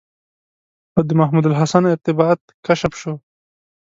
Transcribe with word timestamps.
او 0.95 1.01
د 1.09 1.11
محمودالحسن 1.19 1.83
ارتباط 1.93 2.39
کشف 2.65 2.93
شو. 3.01 3.13